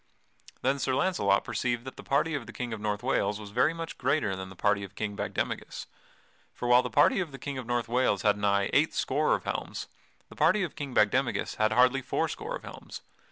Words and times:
Then 0.63 0.79
Sir 0.79 0.95
Launcelot 0.95 1.43
perceived 1.43 1.85
that 1.85 1.95
the 1.95 2.01
party 2.01 2.33
of 2.33 2.47
the 2.47 2.51
King 2.51 2.73
of 2.73 2.81
North 2.81 3.03
Wales 3.03 3.39
was 3.39 3.51
very 3.51 3.71
much 3.71 3.99
greater 3.99 4.35
than 4.35 4.49
the 4.49 4.55
party 4.55 4.83
of 4.83 4.95
King 4.95 5.15
Bagdemagus; 5.15 5.85
for 6.55 6.67
while 6.67 6.81
the 6.81 6.89
party 6.89 7.19
of 7.19 7.31
the 7.31 7.37
King 7.37 7.59
of 7.59 7.67
North 7.67 7.87
Wales 7.87 8.23
had 8.23 8.35
nigh 8.35 8.71
eight 8.73 8.95
score 8.95 9.35
of 9.35 9.43
helms, 9.43 9.87
the 10.27 10.35
party 10.35 10.63
of 10.63 10.75
King 10.75 10.95
Bagdemagus 10.95 11.57
had 11.57 11.71
hardly 11.73 12.01
four 12.01 12.27
score 12.27 12.55
of 12.55 12.63
helms. 12.63 13.01